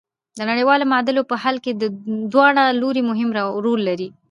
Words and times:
د 0.37 0.39
نړیوالو 0.49 0.89
معادلو 0.91 1.21
په 1.31 1.35
حل 1.43 1.55
کې 1.63 1.71
دواړه 2.33 2.63
لوري 2.81 3.01
مهم 3.09 3.29
رول 3.65 3.81
لري. 3.89 4.07